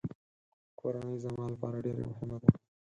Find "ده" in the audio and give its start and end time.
2.41-2.49